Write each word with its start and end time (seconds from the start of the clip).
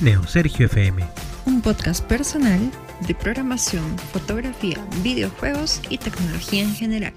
Neo 0.00 0.24
Sergio 0.28 0.66
FM. 0.66 1.04
Un 1.46 1.60
podcast 1.60 2.04
personal 2.04 2.70
de 3.08 3.16
programación, 3.16 3.98
fotografía, 4.12 4.76
videojuegos 5.02 5.80
y 5.90 5.98
tecnología 5.98 6.62
en 6.62 6.72
general. 6.72 7.14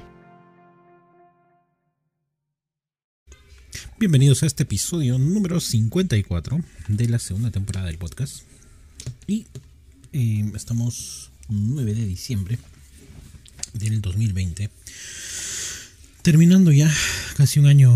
Bienvenidos 4.00 4.42
a 4.42 4.48
este 4.48 4.64
episodio 4.64 5.20
número 5.20 5.60
54 5.60 6.60
de 6.88 7.08
la 7.08 7.20
segunda 7.20 7.52
temporada 7.52 7.86
del 7.86 8.00
podcast. 8.00 8.46
Y 9.28 9.46
eh, 10.12 10.52
estamos 10.56 11.30
9 11.50 11.94
de 11.94 12.06
diciembre 12.06 12.58
del 13.74 14.02
2020. 14.02 14.72
Terminando 16.24 16.72
ya 16.72 16.92
casi 17.38 17.60
un 17.60 17.68
año 17.68 17.92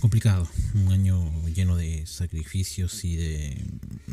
complicado, 0.00 0.48
un 0.74 0.90
año 0.90 1.30
lleno 1.54 1.76
de 1.76 2.06
sacrificios 2.06 3.04
y 3.04 3.16
de 3.16 3.64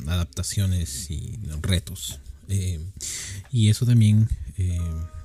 adaptaciones 0.05 1.09
y 1.09 1.39
retos. 1.61 2.19
Eh, 2.49 2.79
y 3.51 3.69
eso 3.69 3.85
también 3.85 4.27
eh, 4.57 4.79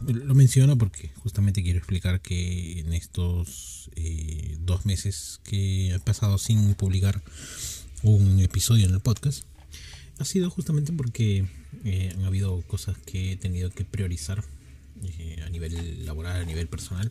lo 0.07 0.35
menciono 0.35 0.79
porque 0.79 1.11
justamente 1.17 1.63
quiero 1.63 1.79
explicar 1.79 2.21
que 2.21 2.81
en 2.81 2.93
estos 2.93 3.91
eh, 3.97 4.57
dos 4.61 4.87
meses 4.87 5.41
que 5.45 5.95
he 5.95 6.01
pasado 6.01 6.39
sin 6.39 6.75
publicar 6.75 7.23
un 8.03 8.41
episodio 8.41 8.87
en 8.87 8.95
el 8.95 9.01
podcast, 9.01 9.45
ha 10.19 10.25
sido 10.25 10.51
justamente 10.51 10.93
porque 10.93 11.47
han 12.13 12.25
habido 12.25 12.63
cosas 12.63 12.97
que 12.99 13.33
he 13.33 13.37
tenido 13.37 13.71
que 13.71 13.85
priorizar 13.85 14.45
a 15.45 15.49
nivel 15.51 16.05
laboral, 16.05 16.43
a 16.43 16.45
nivel 16.45 16.69
personal. 16.69 17.11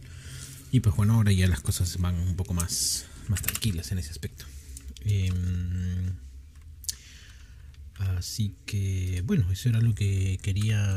Y 0.72 0.80
pues 0.80 0.95
bueno, 0.95 1.16
ahora 1.16 1.34
ya 1.34 1.48
las 1.48 1.59
cosas 1.59 1.98
van 2.00 2.16
un 2.16 2.36
poco 2.36 2.54
más 2.54 3.06
más 3.31 3.41
tranquilas 3.41 3.91
en 3.91 3.98
ese 3.98 4.12
aspecto. 4.12 4.45
Em, 5.05 6.13
así 7.98 8.55
que, 8.66 9.23
bueno, 9.26 9.49
eso 9.52 9.70
era 9.70 9.80
lo 9.80 9.95
que 9.95 10.38
quería 10.41 10.95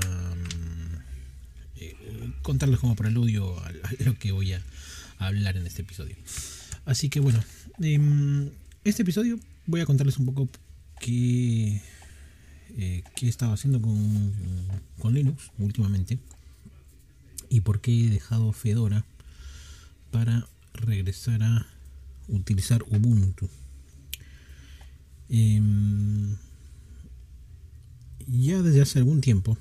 eh, 1.77 1.97
contarles 2.43 2.81
como 2.81 2.97
preludio 2.97 3.59
a, 3.61 3.69
a, 3.69 4.05
lo 4.05 4.19
que 4.19 4.33
voy 4.33 4.53
a, 4.53 4.63
hablar 5.19 5.57
en 5.57 5.67
este 5.67 5.83
episodio. 5.83 6.17
Así 6.85 7.09
que, 7.09 7.21
bueno, 7.21 7.43
eh, 7.81 8.51
este 8.83 9.03
episodio 9.03 9.39
voy 9.67 9.81
a 9.81 9.87
contarles 9.87 10.19
un 10.19 10.27
poco 10.27 10.49
qué, 11.01 11.81
eh, 12.77 13.03
qué 13.15 13.27
he 13.27 13.29
estado 13.29 13.53
haciendo 13.53 13.81
con, 13.81 14.35
con 14.99 15.15
Linux 15.15 15.51
últimamente 15.59 16.19
y 17.49 17.61
por 17.61 17.81
qué 17.81 18.07
he 18.07 18.11
dejado 18.11 18.53
Fedora 18.53 19.05
para 20.11 20.47
regresar 20.75 21.43
a 21.43 21.74
utilizar 22.29 22.83
Ubuntu. 22.85 23.49
Em, 25.29 26.37
ya 28.27 28.63
desde 28.63 28.83
hace 28.83 28.99
algún 28.99 29.21
tiempo 29.21 29.59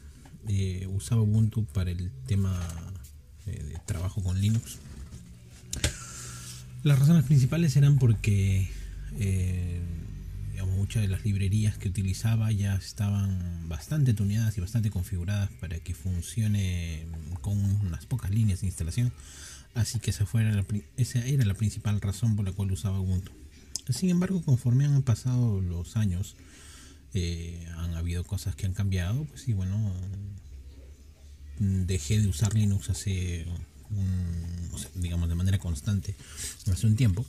eh, 0.47 0.87
usaba 0.93 1.21
Ubuntu 1.21 1.65
para 1.65 1.91
el 1.91 2.11
tema 2.27 2.59
eh, 3.45 3.63
de 3.63 3.79
trabajo 3.85 4.21
con 4.23 4.39
Linux. 4.39 4.77
Las 6.83 6.99
razones 6.99 7.23
principales 7.23 7.75
eran 7.77 7.97
porque 7.97 8.69
eh, 9.17 9.81
muchas 10.65 11.01
de 11.01 11.07
las 11.07 11.23
librerías 11.23 11.77
que 11.77 11.87
utilizaba 11.87 12.51
ya 12.51 12.75
estaban 12.75 13.69
bastante 13.69 14.13
tuneadas 14.13 14.57
y 14.57 14.61
bastante 14.61 14.89
configuradas 14.89 15.49
para 15.59 15.79
que 15.79 15.93
funcione 15.93 17.07
con 17.41 17.57
unas 17.57 18.05
pocas 18.05 18.31
líneas 18.31 18.61
de 18.61 18.67
instalación 18.67 19.13
Así 19.73 19.99
que 19.99 20.11
esa, 20.11 20.25
fuera 20.25 20.51
la, 20.51 20.65
esa 20.97 21.25
era 21.25 21.45
la 21.45 21.55
principal 21.55 21.99
razón 21.99 22.35
por 22.35 22.45
la 22.45 22.51
cual 22.51 22.71
usaba 22.71 22.99
Ubuntu. 22.99 23.31
Sin 23.89 24.09
embargo, 24.09 24.41
conforme 24.41 24.85
han 24.85 25.01
pasado 25.03 25.59
los 25.59 25.97
años, 25.97 26.35
eh, 27.13 27.67
han 27.77 27.95
habido 27.95 28.23
cosas 28.23 28.55
que 28.55 28.65
han 28.65 28.73
cambiado. 28.73 29.25
Pues 29.25 29.47
y 29.47 29.53
bueno, 29.53 29.93
dejé 31.59 32.19
de 32.19 32.27
usar 32.27 32.53
Linux 32.53 32.89
hace, 32.89 33.45
digamos, 34.95 35.29
de 35.29 35.35
manera 35.35 35.57
constante 35.59 36.15
hace 36.71 36.87
un 36.87 36.95
tiempo. 36.95 37.25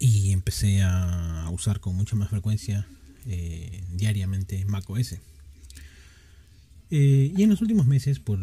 Y 0.00 0.32
empecé 0.32 0.82
a 0.82 1.48
usar 1.52 1.78
con 1.78 1.94
mucha 1.94 2.16
más 2.16 2.28
frecuencia 2.30 2.86
eh, 3.26 3.84
diariamente 3.92 4.64
macOS. 4.64 5.16
Eh, 6.90 7.32
y 7.36 7.42
en 7.42 7.50
los 7.50 7.60
últimos 7.60 7.86
meses, 7.86 8.18
por 8.18 8.38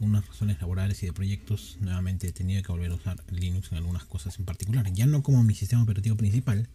unas 0.00 0.26
razones 0.26 0.60
laborales 0.60 1.02
y 1.02 1.06
de 1.06 1.12
proyectos, 1.12 1.76
nuevamente 1.80 2.28
he 2.28 2.32
tenido 2.32 2.62
que 2.62 2.72
volver 2.72 2.90
a 2.90 2.94
usar 2.94 3.22
Linux 3.30 3.72
en 3.72 3.78
algunas 3.78 4.04
cosas 4.04 4.38
en 4.38 4.44
particular. 4.44 4.90
Ya 4.92 5.06
no 5.06 5.22
como 5.22 5.42
mi 5.42 5.54
sistema 5.54 5.82
operativo 5.82 6.16
principal, 6.16 6.68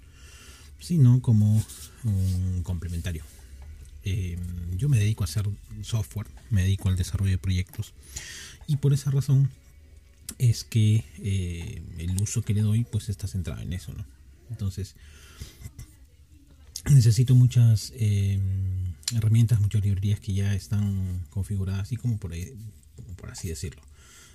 sino 0.80 1.22
como 1.22 1.64
un 2.04 2.62
complementario. 2.64 3.24
Eh, 4.04 4.38
yo 4.78 4.90
me 4.90 4.98
dedico 4.98 5.24
a 5.24 5.26
hacer 5.26 5.48
software, 5.84 6.28
me 6.50 6.64
dedico 6.64 6.90
al 6.90 6.96
desarrollo 6.96 7.32
de 7.32 7.38
proyectos 7.38 7.94
y 8.68 8.78
por 8.78 8.94
esa 8.94 9.12
razón 9.12 9.52
es 10.40 10.64
que 10.64 11.04
eh, 11.20 11.84
el 12.00 12.20
uso 12.20 12.42
que 12.42 12.56
le 12.56 12.62
doy 12.62 12.84
pues 12.84 13.10
está 13.10 13.28
centrado 13.28 13.62
en 13.62 13.74
eso, 13.74 13.94
¿no? 13.94 14.06
Entonces 14.50 14.96
necesito 16.90 17.36
muchas 17.36 17.94
eh, 17.96 18.40
herramientas, 19.14 19.62
muchas 19.62 19.84
librerías 19.84 20.20
que 20.20 20.34
ya 20.34 20.56
están 20.56 21.24
configuradas 21.30 21.84
así 21.84 21.96
como 21.96 22.18
por 22.18 22.34
ahí 22.34 22.56
por 23.22 23.30
así 23.30 23.48
decirlo. 23.48 23.82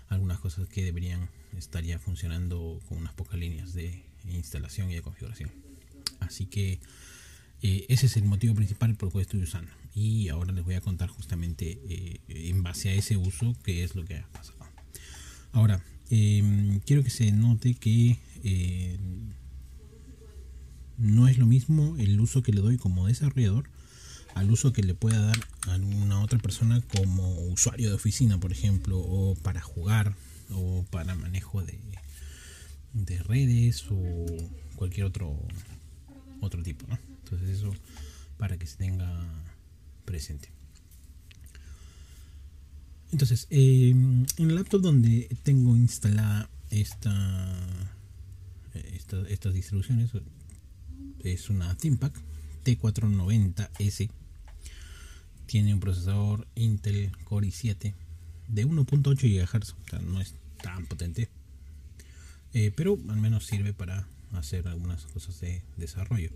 Algunas 0.09 0.39
cosas 0.39 0.69
que 0.69 0.85
deberían 0.85 1.29
estar 1.59 1.83
ya 1.83 1.99
funcionando 1.99 2.81
con 2.89 2.99
unas 2.99 3.13
pocas 3.13 3.39
líneas 3.39 3.75
de 3.75 4.05
instalación 4.25 4.91
y 4.91 4.95
de 4.95 5.03
configuración. 5.03 5.51
Así 6.21 6.47
que 6.47 6.79
eh, 7.63 7.87
ese 7.89 8.07
es 8.07 8.17
el 8.17 8.25
motivo 8.25 8.55
principal 8.55 8.95
por 8.95 9.09
el 9.09 9.13
cual 9.13 9.23
estoy 9.23 9.43
usando. 9.43 9.73
Y 9.93 10.29
ahora 10.29 10.53
les 10.53 10.65
voy 10.65 10.75
a 10.75 10.81
contar 10.81 11.09
justamente 11.09 11.81
eh, 11.89 12.21
en 12.29 12.63
base 12.63 12.91
a 12.91 12.95
ese 12.95 13.17
uso 13.17 13.57
qué 13.65 13.83
es 13.83 13.97
lo 13.97 14.05
que 14.05 14.19
ha 14.19 14.29
pasado. 14.29 14.59
Ahora, 15.51 15.83
em, 16.11 16.79
quiero 16.81 17.03
que 17.03 17.11
se 17.11 17.33
note 17.33 17.75
que 17.75 18.19
eh, 18.45 18.99
no 20.99 21.27
es 21.27 21.39
lo 21.39 21.47
mismo 21.47 21.97
el 21.99 22.21
uso 22.21 22.43
que 22.43 22.53
le 22.53 22.61
doy 22.61 22.77
como 22.77 23.09
desarrollador 23.09 23.69
al 24.37 24.51
uso 24.51 24.73
que 24.75 24.83
le 24.83 24.95
pueda 24.95 25.19
dar 25.19 25.39
a 25.69 25.77
una 25.77 26.21
otra 26.21 26.39
persona 26.39 26.83
como 26.95 27.41
usuario 27.47 27.89
de 27.89 27.95
oficina, 27.95 28.39
por 28.39 28.53
ejemplo, 28.53 28.99
o 28.99 29.35
para 29.35 29.63
jugar, 29.63 30.15
o 30.51 30.85
para 30.91 31.15
manejo 31.15 31.63
de, 31.63 31.81
de 32.93 33.23
redes 33.23 33.87
o 33.91 34.27
cualquier 34.77 35.07
otro 35.07 35.39
otro 36.43 36.63
tipo, 36.63 36.87
¿no? 36.87 36.99
Entonces 37.25 37.49
eso 37.49 37.75
para 38.37 38.59
que 38.59 38.67
se 38.67 38.77
tenga 38.77 39.27
presente. 40.05 40.51
Entonces, 43.13 43.47
em, 43.49 44.27
en 44.37 44.51
el 44.51 44.55
laptop 44.55 44.83
donde 44.83 45.35
tengo 45.45 45.75
instalada 45.77 46.51
esta, 46.71 47.57
esta, 48.75 49.27
estas 49.31 49.55
distribuciones 49.55 50.11
es 51.25 51.49
una 51.49 51.75
ThinkPad 51.75 52.13
T490S 52.65 54.11
tiene 55.47 55.73
un 55.73 55.81
procesador 55.81 56.47
Intel 56.55 57.11
Core 57.25 57.49
i7 57.49 57.95
de 58.49 58.67
1.8 58.67 59.21
GHz, 59.21 59.73
o 59.73 59.89
sea, 59.91 59.99
no 60.01 60.21
es 60.21 60.35
tan 60.63 60.87
potente, 60.87 61.29
eh, 62.53 62.73
pero 62.75 62.99
al 63.09 63.21
menos 63.21 63.47
sirve 63.47 63.73
para 63.73 64.07
hacer 64.33 64.69
algunas 64.69 65.05
cosas 65.07 65.41
de 65.41 65.63
desarrollo. 65.77 66.31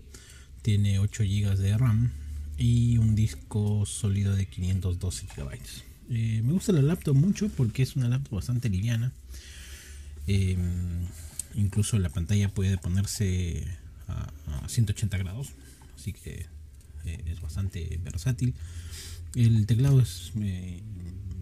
Tiene 0.61 0.99
8 0.99 1.23
GB 1.23 1.57
de 1.57 1.77
RAM 1.77 2.11
y 2.57 2.97
un 2.97 3.15
disco 3.15 3.85
sólido 3.85 4.35
de 4.35 4.45
512 4.45 5.27
GB. 5.35 5.59
Eh, 6.09 6.41
me 6.43 6.53
gusta 6.53 6.73
la 6.73 6.81
laptop 6.81 7.15
mucho 7.15 7.49
porque 7.49 7.83
es 7.83 7.95
una 7.95 8.09
laptop 8.09 8.35
bastante 8.35 8.69
liviana. 8.69 9.11
Eh, 10.27 10.57
incluso 11.55 11.97
la 11.97 12.09
pantalla 12.09 12.53
puede 12.53 12.77
ponerse 12.77 13.65
a 14.07 14.67
180 14.67 15.17
grados, 15.17 15.49
así 15.95 16.13
que 16.13 16.45
es 17.05 17.41
bastante 17.41 17.99
versátil. 18.03 18.53
El 19.35 19.65
teclado 19.65 20.01
es 20.01 20.31
eh, 20.39 20.81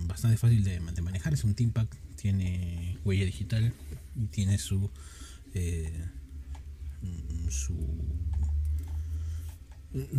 bastante 0.07 0.38
fácil 0.38 0.63
de, 0.63 0.80
manejar, 0.80 1.33
es 1.33 1.44
un 1.44 1.56
TeamPad, 1.56 1.88
tiene 2.16 2.98
huella 3.04 3.25
digital 3.25 3.74
y 4.16 4.25
tiene 4.28 4.57
su 4.57 4.89
eh, 5.54 5.92
su, 7.50 7.75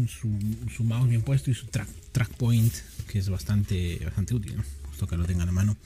su, 0.08 0.84
mouse 0.84 1.08
bien 1.08 1.22
puesto 1.22 1.50
y 1.50 1.54
su 1.54 1.66
track, 1.66 1.88
track 2.12 2.34
point 2.34 2.72
que 3.06 3.18
es 3.18 3.28
bastante 3.28 4.00
bastante 4.04 4.34
útil, 4.34 4.56
justo 4.88 5.06
que 5.06 5.16
lo 5.16 5.24
tengan 5.24 5.48
a 5.48 5.52
mano. 5.52 5.76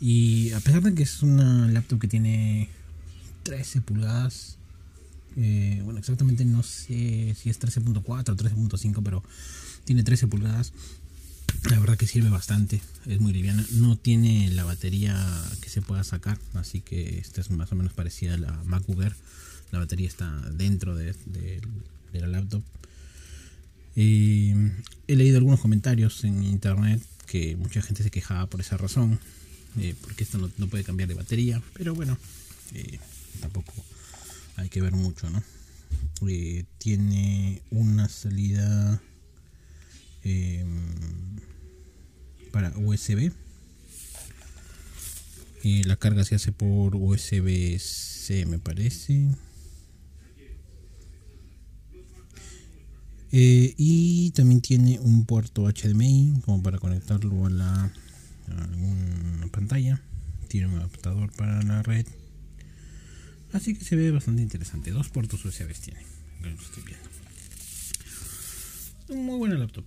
Y 0.00 0.50
a 0.52 0.60
pesar 0.60 0.82
de 0.82 0.94
que 0.94 1.04
es 1.04 1.22
una 1.22 1.68
laptop 1.68 2.00
que 2.00 2.08
tiene 2.08 2.68
13 3.44 3.82
pulgadas, 3.82 4.58
eh, 5.36 5.80
bueno, 5.84 5.98
exactamente 5.98 6.44
no 6.44 6.62
sé 6.62 7.34
si 7.38 7.50
es 7.50 7.60
13.4 7.60 8.02
o 8.04 8.22
13.5, 8.36 9.02
pero 9.02 9.22
tiene 9.84 10.02
13 10.02 10.26
pulgadas. 10.26 10.72
La 11.70 11.78
verdad 11.78 11.96
que 11.96 12.06
sirve 12.06 12.28
bastante, 12.28 12.80
es 13.06 13.20
muy 13.20 13.32
liviana. 13.32 13.64
No 13.72 13.96
tiene 13.96 14.50
la 14.50 14.64
batería 14.64 15.16
que 15.60 15.68
se 15.68 15.82
pueda 15.82 16.02
sacar, 16.02 16.38
así 16.54 16.80
que 16.80 17.18
esta 17.18 17.40
es 17.40 17.50
más 17.50 17.70
o 17.72 17.76
menos 17.76 17.92
parecida 17.92 18.34
a 18.34 18.38
la 18.38 18.52
MacBook. 18.64 19.12
La 19.70 19.78
batería 19.78 20.08
está 20.08 20.30
dentro 20.50 20.96
de, 20.96 21.14
la 22.12 22.26
laptop. 22.26 22.62
he 23.94 24.54
leído 25.06 25.38
algunos 25.38 25.60
comentarios 25.60 26.24
en 26.24 26.42
internet 26.42 27.02
que 27.26 27.56
mucha 27.56 27.80
gente 27.80 28.02
se 28.02 28.10
quejaba 28.10 28.46
por 28.46 28.60
esa 28.60 28.76
razón, 28.76 29.18
porque 30.02 30.24
esto 30.24 30.38
no, 30.38 30.66
puede 30.66 30.84
cambiar 30.84 31.08
de 31.08 31.14
batería, 31.14 31.62
pero 31.74 31.94
bueno, 31.94 32.18
tampoco 33.40 33.72
hay 34.56 34.68
que 34.68 34.80
ver 34.80 34.92
mucho, 34.92 35.30
¿no? 35.30 35.42
tiene 36.78 37.62
una 37.70 38.08
salida 38.08 39.02
para 42.52 42.72
USB 42.78 43.32
y 45.62 45.84
la 45.84 45.96
carga 45.96 46.24
se 46.24 46.34
hace 46.34 46.52
por 46.52 46.96
USB-C, 46.96 48.46
me 48.46 48.58
parece. 48.58 49.28
Eh, 53.30 53.74
y 53.78 54.30
también 54.32 54.60
tiene 54.60 54.98
un 54.98 55.24
puerto 55.24 55.66
HDMI 55.66 56.42
como 56.44 56.62
para 56.62 56.78
conectarlo 56.78 57.46
a 57.46 57.50
la 57.50 57.92
a 58.48 59.46
pantalla. 59.52 60.02
Tiene 60.48 60.66
un 60.66 60.78
adaptador 60.78 61.30
para 61.32 61.62
la 61.62 61.82
red. 61.82 62.06
Así 63.52 63.74
que 63.74 63.84
se 63.84 63.96
ve 63.96 64.10
bastante 64.10 64.42
interesante. 64.42 64.90
Dos 64.90 65.08
puertos 65.08 65.44
USB 65.44 65.72
tiene. 65.74 66.00
estoy. 66.42 66.84
Muy 69.16 69.36
buena 69.38 69.56
laptop. 69.56 69.84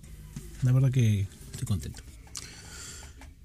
La 0.62 0.72
verdad 0.72 0.90
que 0.90 1.26
estoy 1.52 1.66
contento. 1.66 2.02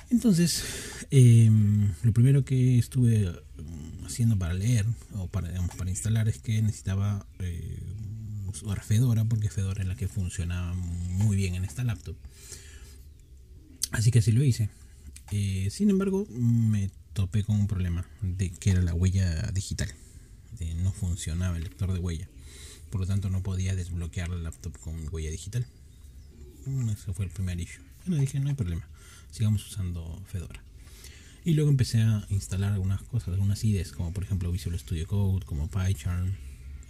Entonces, 0.10 0.64
em, 1.10 1.94
lo 2.04 2.12
primero 2.12 2.44
que 2.44 2.78
estuve 2.78 3.30
mm, 3.30 4.06
haciendo 4.06 4.38
para 4.38 4.54
leer 4.54 4.86
o 5.14 5.28
para, 5.28 5.50
para 5.78 5.90
instalar 5.90 6.28
es 6.28 6.40
que 6.40 6.62
necesitaba 6.62 7.26
eh, 7.40 7.80
usar 8.48 8.84
Fedora 8.84 9.24
porque 9.26 9.50
Fedora 9.50 9.82
es 9.82 9.88
la 9.88 9.96
que 9.96 10.08
funcionaba 10.08 10.74
muy 10.74 11.36
bien 11.36 11.56
en 11.56 11.64
esta 11.64 11.84
laptop. 11.84 12.16
Así 13.92 14.12
que 14.12 14.20
así 14.20 14.32
lo 14.32 14.44
hice. 14.44 14.70
Eh, 15.32 15.70
sin 15.72 15.90
embargo, 15.90 16.28
me 16.30 16.90
topé 17.14 17.44
con 17.44 17.56
un 17.56 17.68
problema 17.68 18.06
de 18.22 18.52
que 18.52 18.72
era 18.72 18.82
la 18.82 18.94
huella 18.94 19.50
digital. 19.54 19.90
No 20.76 20.92
funcionaba 20.92 21.58
el 21.58 21.64
lector 21.64 21.94
de 21.94 22.00
huella. 22.00 22.28
Por 22.90 23.02
lo 23.02 23.08
tanto, 23.08 23.30
no 23.30 23.42
podía 23.42 23.76
desbloquear 23.76 24.30
la 24.30 24.38
laptop 24.38 24.78
con 24.80 25.08
huella 25.12 25.32
digital. 25.32 25.66
Mm, 26.66 26.90
ese 26.90 27.14
fue 27.14 27.26
el 27.26 27.32
primer 27.32 27.60
issue. 27.60 27.84
Bueno, 28.06 28.22
dije, 28.22 28.40
no 28.40 28.50
hay 28.50 28.56
problema 28.56 28.88
sigamos 29.32 29.66
usando 29.66 30.22
Fedora. 30.28 30.62
Y 31.44 31.54
luego 31.54 31.72
empecé 31.72 32.02
a 32.02 32.26
instalar 32.30 32.74
algunas 32.74 33.02
cosas, 33.02 33.30
algunas 33.30 33.64
IDEs, 33.64 33.94
como 33.94 34.14
por 34.14 34.24
ejemplo 34.24 34.52
Visual 34.52 34.78
Studio 34.78 35.08
Code, 35.08 35.46
como 35.46 35.68
PyCharm, 35.70 36.36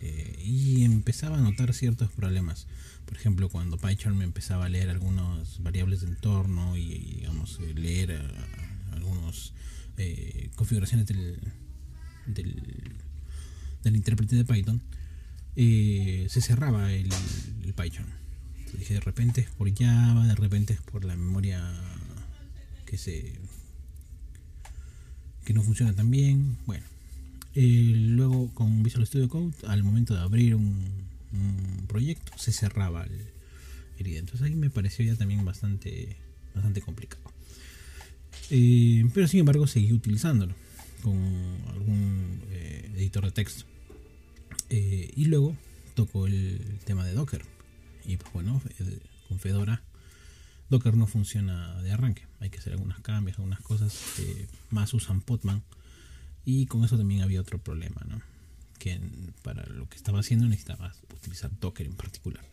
eh, 0.02 0.44
y 0.44 0.84
empezaba 0.84 1.38
a 1.38 1.42
notar 1.42 1.74
ciertos 1.74 2.12
problemas. 2.12 2.68
Por 3.06 3.16
ejemplo, 3.16 3.48
cuando 3.48 3.78
PyCharm 3.78 4.22
empezaba 4.22 4.66
a 4.66 4.70
leer 4.70 4.90
algunas 4.90 5.62
variables 5.64 6.02
de 6.02 6.08
entorno 6.08 6.76
y, 6.76 7.16
digamos, 7.16 7.60
eh, 7.62 7.74
leer 7.74 8.12
eh, 8.12 8.22
algunas 8.92 9.54
configuraciones 10.56 11.06
del, 11.06 11.40
del, 12.26 12.96
del, 13.84 13.96
intérprete 13.96 14.36
de 14.36 14.46
Python, 14.46 14.82
se 15.56 16.42
cerraba 16.42 16.92
el, 16.94 17.10
PyCharm. 17.76 18.10
dije, 18.78 18.96
de 18.96 19.00
repente 19.00 19.42
es 19.42 19.50
por 19.50 19.74
Java, 19.74 20.28
de 20.28 20.36
repente 20.36 20.74
es 20.74 20.82
por 20.82 21.06
la 21.06 21.16
memoria 21.16 21.62
que 22.86 22.98
se 22.98 23.40
que 25.46 25.54
no 25.54 25.62
funciona 25.64 25.94
tan 25.94 26.12
bien. 26.12 26.58
Bueno, 26.66 26.86
eh, 27.56 27.94
luego 27.96 28.50
con 28.54 28.84
Visual 28.84 29.06
Studio 29.06 29.30
Code, 29.30 29.54
al 29.68 29.84
momento 29.84 30.14
de 30.14 30.22
abrir 30.22 30.56
un, 30.56 31.12
proyecto, 31.88 32.34
se 32.38 32.52
cerraba 32.52 33.04
el, 33.04 33.26
el 33.98 34.16
Entonces 34.18 34.42
ahí 34.42 34.56
me 34.56 34.70
pareció 34.70 35.06
ya 35.06 35.16
también 35.16 35.44
bastante, 35.46 36.18
bastante 36.54 36.82
complicado. 36.82 37.24
Eh, 38.50 39.06
pero 39.14 39.28
sin 39.28 39.40
embargo 39.42 39.66
seguí 39.66 39.94
utilizándolo 39.94 40.54
con 41.02 41.16
algún 41.70 42.42
eh, 42.52 42.92
editor 42.96 43.26
de 43.26 43.32
texto. 43.32 43.66
Y 44.78 45.26
luego 45.26 45.56
tocó 45.96 46.28
el 46.28 46.80
tema 46.86 47.06
de 47.06 47.14
Docker. 47.14 47.44
Y 48.06 48.18
pues 48.18 48.34
bueno, 48.34 48.62
con 49.28 49.40
Fedora 49.40 49.84
Docker 50.72 50.96
no 50.96 51.06
funciona 51.06 51.82
de 51.82 51.92
arranque. 51.92 52.24
Hay 52.40 52.50
que 52.50 52.60
hacer 52.60 52.72
algunos 52.72 52.98
cambios, 53.02 53.38
algunas 53.38 53.60
cosas. 53.60 53.94
que 54.16 54.48
más 54.70 54.94
usan 54.94 55.20
Podman. 55.20 55.62
Y 56.46 56.66
con 56.66 56.86
eso 56.86 56.98
también 56.98 57.22
había 57.22 57.42
otro 57.42 57.60
problema, 57.60 58.02
¿no? 58.08 58.22
Que 58.80 59.00
para 59.44 59.66
lo 59.68 59.88
que 59.90 59.98
estaba 59.98 60.22
haciendo 60.22 60.48
necesitaba 60.48 60.96
utilizar 61.14 61.52
Docker 61.60 61.86
en 61.86 61.96
particular. 61.96 62.44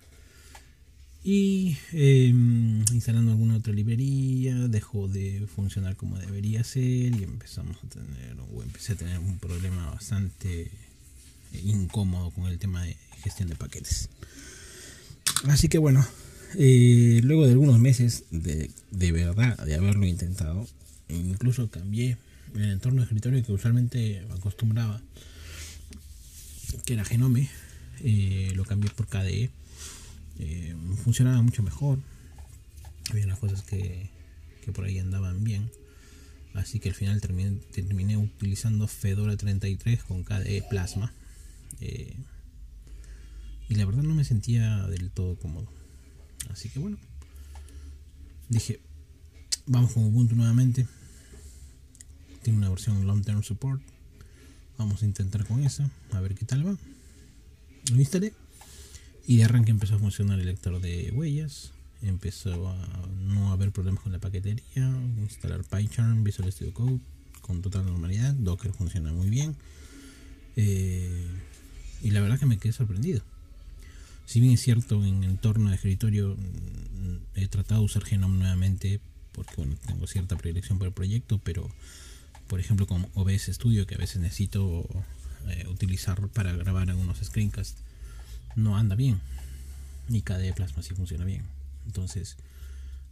Y 1.22 1.76
em, 1.92 2.84
instalando 2.92 3.30
alguna 3.30 3.56
otra 3.56 3.72
librería, 3.72 4.66
dejó 4.66 5.06
de 5.06 5.46
funcionar 5.46 5.94
como 5.94 6.18
debería 6.18 6.64
ser 6.64 7.14
y 7.14 7.22
empezamos 7.22 7.76
a 7.84 7.88
tener, 7.88 8.36
o 8.52 8.62
empecé 8.64 8.94
a 8.94 8.96
tener 8.96 9.20
un 9.20 9.38
problema 9.38 9.90
bastante 9.90 10.72
incómodo 11.52 12.30
con 12.30 12.46
el 12.46 12.58
tema 12.58 12.82
de 12.82 12.96
gestión 13.22 13.48
de 13.48 13.56
paquetes. 13.56 14.08
Así 15.44 15.68
que 15.68 15.78
bueno, 15.78 16.06
eh, 16.56 17.20
luego 17.24 17.44
de 17.46 17.52
algunos 17.52 17.78
meses 17.78 18.24
de, 18.30 18.70
de 18.90 19.12
verdad 19.12 19.56
de 19.64 19.74
haberlo 19.74 20.06
intentado, 20.06 20.66
incluso 21.08 21.70
cambié 21.70 22.16
el 22.54 22.70
entorno 22.70 23.00
de 23.00 23.04
escritorio 23.04 23.44
que 23.44 23.52
usualmente 23.52 24.26
acostumbraba, 24.30 25.00
que 26.84 26.94
era 26.94 27.04
Genome, 27.04 27.48
eh, 28.02 28.52
lo 28.54 28.64
cambié 28.64 28.90
por 28.90 29.06
KDE. 29.06 29.50
Eh, 30.40 30.76
funcionaba 31.02 31.42
mucho 31.42 31.62
mejor. 31.62 31.98
Había 33.10 33.24
unas 33.24 33.38
cosas 33.38 33.62
que, 33.62 34.10
que, 34.64 34.72
por 34.72 34.84
ahí 34.84 34.98
andaban 34.98 35.42
bien. 35.44 35.70
Así 36.54 36.80
que 36.80 36.90
al 36.90 36.94
final 36.94 37.20
terminé, 37.20 37.58
terminé 37.72 38.16
utilizando 38.16 38.86
Fedora 38.86 39.36
33 39.36 40.02
con 40.04 40.24
KDE 40.24 40.64
Plasma. 40.68 41.12
Y 41.80 43.74
la 43.74 43.84
verdad 43.84 44.02
no 44.02 44.14
me 44.14 44.24
sentía 44.24 44.86
del 44.86 45.10
todo 45.10 45.36
cómodo. 45.36 45.68
Así 46.50 46.68
que 46.68 46.78
bueno, 46.78 46.98
dije, 48.48 48.80
vamos 49.66 49.92
con 49.92 50.04
Ubuntu 50.04 50.36
nuevamente. 50.36 50.86
Tiene 52.42 52.58
una 52.58 52.70
versión 52.70 53.06
long 53.06 53.22
term 53.22 53.42
support. 53.42 53.82
Vamos 54.78 55.02
a 55.02 55.06
intentar 55.06 55.44
con 55.46 55.62
esa, 55.64 55.90
a 56.12 56.20
ver 56.20 56.34
qué 56.34 56.44
tal 56.44 56.66
va. 56.66 56.76
Lo 57.92 57.98
instalé 57.98 58.32
y 59.26 59.36
de 59.36 59.44
arranque 59.44 59.70
empezó 59.70 59.96
a 59.96 59.98
funcionar 59.98 60.38
el 60.38 60.46
lector 60.46 60.80
de 60.80 61.12
huellas. 61.14 61.72
Empezó 62.00 62.68
a 62.68 63.08
no 63.26 63.50
haber 63.52 63.72
problemas 63.72 64.02
con 64.02 64.12
la 64.12 64.20
paquetería. 64.20 64.88
Instalar 65.18 65.64
PyCharm, 65.64 66.22
Visual 66.22 66.50
Studio 66.52 66.72
Code 66.72 67.00
con 67.42 67.60
total 67.60 67.86
normalidad. 67.86 68.34
Docker 68.34 68.72
funciona 68.72 69.12
muy 69.12 69.28
bien. 69.28 69.56
Eh, 70.56 71.26
y 72.02 72.10
la 72.10 72.20
verdad 72.20 72.38
que 72.38 72.46
me 72.46 72.58
quedé 72.58 72.72
sorprendido. 72.72 73.22
Si 74.26 74.40
bien 74.40 74.52
es 74.52 74.60
cierto, 74.60 75.04
en 75.04 75.24
entorno 75.24 75.70
de 75.70 75.76
escritorio 75.76 76.36
mm, 76.36 77.38
he 77.38 77.48
tratado 77.48 77.80
de 77.80 77.86
usar 77.86 78.04
Genome 78.04 78.38
nuevamente 78.38 79.00
porque 79.32 79.64
tengo 79.86 80.06
cierta 80.06 80.36
predilección 80.36 80.78
por 80.78 80.88
el 80.88 80.92
proyecto, 80.92 81.38
pero 81.38 81.70
por 82.46 82.60
ejemplo 82.60 82.86
con 82.86 83.06
OBS 83.14 83.46
Studio 83.52 83.86
que 83.86 83.94
a 83.94 83.98
veces 83.98 84.20
necesito 84.20 84.88
eh, 85.48 85.66
utilizar 85.68 86.28
para 86.28 86.52
grabar 86.52 86.90
algunos 86.90 87.18
screencasts, 87.18 87.80
no 88.56 88.76
anda 88.76 88.96
bien. 88.96 89.20
Y 90.08 90.22
KDE 90.22 90.52
Plasma 90.54 90.82
sí 90.82 90.94
funciona 90.94 91.24
bien. 91.24 91.42
Entonces, 91.86 92.36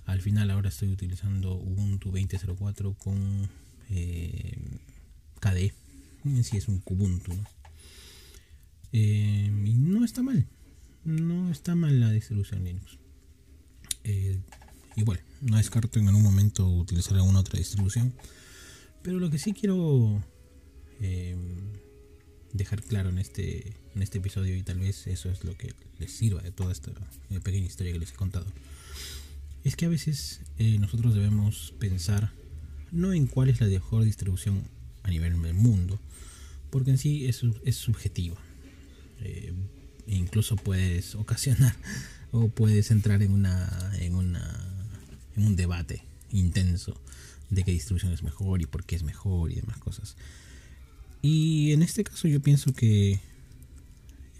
al 0.06 0.20
final 0.20 0.50
ahora 0.50 0.68
estoy 0.68 0.88
utilizando 0.88 1.54
Ubuntu 1.54 2.12
20.04 2.12 2.96
con 2.96 3.48
eh, 3.90 4.58
KDE. 5.40 5.72
En 6.24 6.44
sí 6.44 6.56
es 6.56 6.68
un 6.68 6.80
Kubuntu. 6.80 7.32
Eh, 8.92 9.50
y 9.64 9.74
no 9.74 10.04
está 10.04 10.22
mal 10.22 10.46
no 11.06 11.50
está 11.50 11.74
mal 11.76 12.00
la 12.00 12.10
distribución 12.10 12.64
Linux. 12.64 12.98
Eh, 14.04 14.38
igual, 14.96 15.20
no 15.40 15.56
descarto 15.56 15.98
en 15.98 16.08
algún 16.08 16.22
momento 16.22 16.68
utilizar 16.68 17.16
alguna 17.16 17.40
otra 17.40 17.58
distribución. 17.58 18.12
Pero 19.02 19.20
lo 19.20 19.30
que 19.30 19.38
sí 19.38 19.52
quiero 19.52 20.22
em, 21.00 21.38
dejar 22.52 22.82
claro 22.82 23.10
en 23.10 23.18
este, 23.18 23.76
en 23.94 24.02
este 24.02 24.18
episodio, 24.18 24.56
y 24.56 24.62
tal 24.64 24.80
vez 24.80 25.06
eso 25.06 25.30
es 25.30 25.44
lo 25.44 25.56
que 25.56 25.72
les 25.98 26.10
sirva 26.10 26.42
de 26.42 26.50
toda 26.50 26.72
esta 26.72 26.90
eh, 27.30 27.40
pequeña 27.40 27.66
historia 27.66 27.92
que 27.92 28.00
les 28.00 28.10
he 28.10 28.16
contado, 28.16 28.46
es 29.62 29.76
que 29.76 29.86
a 29.86 29.88
veces 29.88 30.40
eh, 30.58 30.78
nosotros 30.78 31.14
debemos 31.14 31.72
pensar 31.78 32.32
no 32.90 33.12
en 33.12 33.28
cuál 33.28 33.48
es 33.48 33.60
la 33.60 33.68
mejor 33.68 34.04
distribución 34.04 34.64
a 35.04 35.10
nivel 35.10 35.40
del 35.40 35.54
mundo, 35.54 36.00
porque 36.70 36.90
en 36.90 36.98
sí 36.98 37.26
es, 37.26 37.42
es 37.64 37.76
subjetiva 37.76 38.36
incluso 40.06 40.56
puedes 40.56 41.14
ocasionar 41.14 41.74
o 42.32 42.48
puedes 42.48 42.90
entrar 42.90 43.22
en 43.22 43.32
una 43.32 43.92
en 43.98 44.14
una 44.14 44.60
en 45.36 45.46
un 45.46 45.56
debate 45.56 46.02
intenso 46.30 47.00
de 47.50 47.62
qué 47.62 47.70
distribución 47.70 48.12
es 48.12 48.22
mejor 48.22 48.60
y 48.62 48.66
por 48.66 48.84
qué 48.84 48.96
es 48.96 49.02
mejor 49.02 49.52
y 49.52 49.56
demás 49.56 49.78
cosas. 49.78 50.16
Y 51.22 51.72
en 51.72 51.82
este 51.82 52.04
caso 52.04 52.28
yo 52.28 52.40
pienso 52.40 52.72
que 52.72 53.20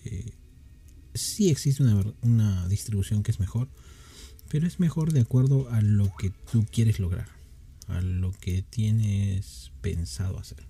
eh, 0.05 0.33
sí 1.15 1.51
existe 1.51 1.83
una, 1.83 2.03
una 2.23 2.69
distribución 2.69 3.23
que 3.23 3.31
es 3.31 3.41
mejor, 3.41 3.69
pero 4.49 4.67
es 4.67 4.81
mejor 4.81 5.13
de 5.13 5.21
acuerdo 5.21 5.71
a 5.71 5.81
lo 5.81 6.15
que 6.17 6.31
tú 6.51 6.67
quieres 6.71 6.99
lograr, 6.99 7.29
a 7.89 8.01
lo 8.01 8.33
que 8.33 8.63
tienes 8.63 9.73
pensado 9.81 10.39
hacer. 10.39 10.65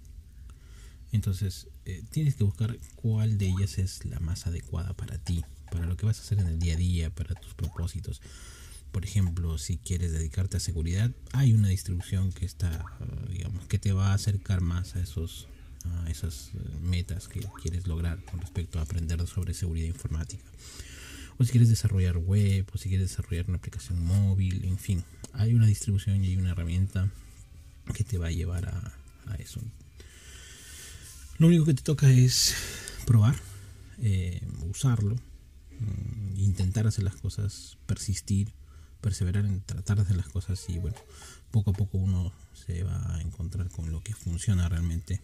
Entonces, 1.16 1.68
eh, 1.84 2.02
tienes 2.10 2.36
que 2.36 2.44
buscar 2.44 2.78
cuál 2.94 3.38
de 3.38 3.48
ellas 3.48 3.78
es 3.78 4.04
la 4.04 4.20
más 4.20 4.46
adecuada 4.46 4.94
para 4.94 5.18
ti, 5.18 5.44
para 5.70 5.86
lo 5.86 5.96
que 5.96 6.06
vas 6.06 6.18
a 6.20 6.22
hacer 6.22 6.38
en 6.38 6.46
el 6.46 6.58
día 6.58 6.74
a 6.74 6.76
día, 6.76 7.10
para 7.10 7.34
tus 7.34 7.54
propósitos. 7.54 8.22
Por 8.92 9.04
ejemplo, 9.04 9.58
si 9.58 9.78
quieres 9.78 10.12
dedicarte 10.12 10.56
a 10.56 10.60
seguridad, 10.60 11.10
hay 11.32 11.52
una 11.52 11.68
distribución 11.68 12.32
que 12.32 12.46
está, 12.46 12.84
digamos, 13.28 13.66
que 13.66 13.78
te 13.78 13.92
va 13.92 14.12
a 14.12 14.14
acercar 14.14 14.60
más 14.60 14.94
a 14.94 15.00
esos 15.00 15.48
a 16.04 16.10
esas 16.10 16.50
eh, 16.54 16.58
metas 16.82 17.28
que 17.28 17.40
quieres 17.62 17.86
lograr 17.86 18.22
con 18.24 18.40
respecto 18.40 18.78
a 18.78 18.82
aprender 18.82 19.24
sobre 19.26 19.54
seguridad 19.54 19.86
informática. 19.86 20.44
O 21.38 21.44
si 21.44 21.50
quieres 21.50 21.68
desarrollar 21.68 22.16
web, 22.16 22.66
o 22.72 22.78
si 22.78 22.88
quieres 22.88 23.10
desarrollar 23.10 23.46
una 23.48 23.58
aplicación 23.58 24.02
móvil, 24.04 24.64
en 24.64 24.78
fin, 24.78 25.04
hay 25.32 25.54
una 25.54 25.66
distribución 25.66 26.24
y 26.24 26.28
hay 26.28 26.36
una 26.36 26.52
herramienta 26.52 27.10
que 27.94 28.04
te 28.04 28.18
va 28.18 28.28
a 28.28 28.30
llevar 28.30 28.66
a, 28.66 28.92
eso. 29.38 29.60
Lo 31.38 31.48
único 31.48 31.64
que 31.64 31.74
te 31.74 31.82
toca 31.82 32.10
es 32.10 32.54
probar, 33.06 33.36
eh, 33.98 34.40
usarlo, 34.68 35.14
mm, 35.14 36.38
intentar 36.38 36.86
hacer 36.86 37.04
las 37.04 37.16
cosas, 37.16 37.78
persistir, 37.86 38.52
perseverar 39.00 39.44
en 39.44 39.60
tratar 39.60 39.98
de 39.98 40.02
hacer 40.04 40.16
las 40.16 40.28
cosas 40.28 40.64
y 40.68 40.78
bueno, 40.78 40.96
poco 41.50 41.70
a 41.70 41.74
poco 41.74 41.98
uno 41.98 42.32
se 42.54 42.82
va 42.82 43.16
a 43.16 43.20
encontrar 43.20 43.68
con 43.68 43.92
lo 43.92 44.02
que 44.02 44.14
funciona 44.14 44.68
realmente 44.68 45.20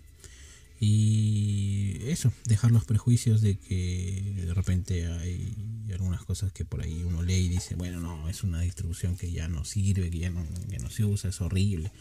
y 0.85 1.99
eso, 2.09 2.33
dejar 2.45 2.73
los 2.73 2.85
prejuicios 2.85 3.41
de 3.41 3.57
que 3.57 4.35
de 4.47 4.53
repente 4.53 5.07
hay 5.07 5.55
algunas 5.93 6.25
cosas 6.25 6.51
que 6.51 6.65
por 6.65 6.83
ahí 6.83 7.05
uno 7.05 7.23
lee 7.23 7.45
y 7.45 7.49
dice, 7.49 7.77
bueno, 7.77 8.01
no, 8.01 8.29
es 8.29 8.43
una 8.43 8.63
distribución 8.63 9.17
que 9.17 9.31
ya 9.31 9.47
no 9.47 9.65
sirve, 9.65 10.11
que 10.11 10.19
ya 10.19 10.31
no, 10.31 10.45
no 10.81 10.91
se 10.91 11.05
usa, 11.05 11.31
es 11.31 11.41
horrible. 11.41 11.93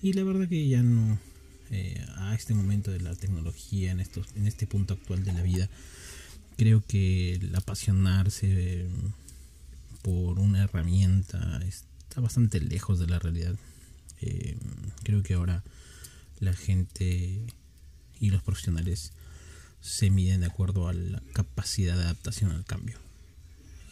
Y 0.00 0.12
la 0.12 0.22
verdad 0.22 0.48
que 0.48 0.68
ya 0.68 0.80
no, 0.80 1.18
eh, 1.70 2.04
a 2.16 2.34
este 2.34 2.54
momento 2.54 2.90
de 2.90 3.00
la 3.00 3.14
tecnología, 3.14 3.92
en, 3.92 4.00
estos, 4.00 4.26
en 4.36 4.46
este 4.46 4.66
punto 4.66 4.94
actual 4.94 5.24
de 5.24 5.32
la 5.32 5.42
vida, 5.42 5.68
creo 6.56 6.82
que 6.86 7.34
el 7.34 7.54
apasionarse 7.54 8.86
por 10.02 10.38
una 10.38 10.64
herramienta 10.64 11.60
está 11.66 12.20
bastante 12.20 12.60
lejos 12.60 12.98
de 12.98 13.06
la 13.06 13.18
realidad. 13.18 13.54
Eh, 14.20 14.56
creo 15.02 15.22
que 15.22 15.34
ahora 15.34 15.62
la 16.40 16.54
gente 16.54 17.46
y 18.18 18.30
los 18.30 18.42
profesionales 18.42 19.12
se 19.80 20.10
miden 20.10 20.40
de 20.40 20.46
acuerdo 20.46 20.88
a 20.88 20.92
la 20.92 21.22
capacidad 21.32 21.96
de 21.96 22.04
adaptación 22.04 22.50
al 22.50 22.64
cambio. 22.64 22.98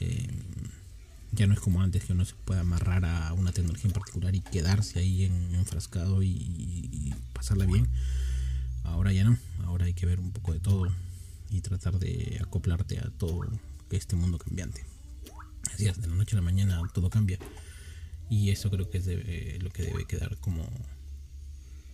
Eh, 0.01 0.29
ya 1.33 1.47
no 1.47 1.55
es 1.55 1.61
como 1.61 1.83
antes 1.83 2.05
que 2.05 2.13
uno 2.13 2.25
se 2.25 2.35
puede 2.35 2.61
amarrar 2.61 3.05
a 3.05 3.33
una 3.35 3.53
tecnología 3.53 3.89
en 3.89 3.93
particular 3.93 4.35
y 4.35 4.41
quedarse 4.41 4.99
ahí 4.99 5.25
en, 5.25 5.55
enfrascado 5.55 6.23
y, 6.23 7.15
pasarla 7.33 7.67
bien. 7.67 7.89
Ahora 8.85 9.13
ya 9.13 9.25
no, 9.25 9.39
ahora 9.65 9.85
hay 9.85 9.95
que 9.95 10.07
ver 10.07 10.19
un 10.19 10.33
poco 10.33 10.53
de 10.53 10.61
todo 10.61 10.91
y 11.51 11.61
tratar 11.61 11.99
de 11.99 12.39
acoplarte 12.41 12.99
a 12.99 13.11
todo 13.11 13.47
este 13.91 14.17
mundo 14.17 14.39
cambiante. 14.39 14.85
Así 15.73 15.87
es, 15.87 16.01
de 16.01 16.09
la 16.09 16.15
noche 16.15 16.35
a 16.35 16.41
la 16.41 16.43
mañana 16.43 16.81
todo 16.93 17.11
cambia 17.11 17.39
y 18.31 18.51
eso 18.51 18.71
creo 18.71 18.91
que 18.91 18.99
es 18.99 19.07
lo 19.63 19.71
que 19.71 19.83
debe 19.83 20.05
quedar 20.07 20.37
como, 20.39 20.67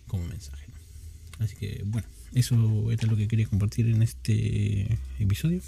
como 0.07 0.25
mensaje. 0.25 0.65
Así 1.39 1.55
que 1.55 1.83
bueno, 1.85 2.07
eso 2.33 2.91
era 2.91 3.07
lo 3.07 3.17
que 3.17 3.27
quería 3.27 3.47
compartir 3.47 3.87
en 3.87 4.01
este 4.01 4.97
episodio. 5.19 5.61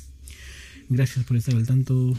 Gracias 0.89 1.25
por 1.25 1.37
estar 1.37 1.55
al 1.55 1.67
tanto 1.67 2.15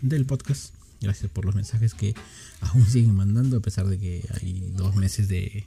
del 0.00 0.24
podcast. 0.24 0.77
Gracias 1.00 1.30
por 1.30 1.44
los 1.44 1.54
mensajes 1.54 1.94
que 1.94 2.14
aún 2.60 2.86
siguen 2.90 3.14
mandando 3.14 3.58
a 3.58 3.60
pesar 3.60 3.86
de 3.86 3.98
que 3.98 4.24
hay 4.34 4.72
dos 4.74 4.96
meses 4.96 5.28
de, 5.28 5.64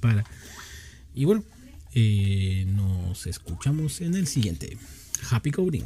para. 0.00 0.24
Y 1.14 1.24
bueno, 1.24 1.44
eh, 1.94 2.66
nos 2.68 3.26
escuchamos 3.26 4.00
en 4.00 4.14
el 4.14 4.26
siguiente. 4.26 4.76
Happy 5.30 5.50
Coding. 5.50 5.84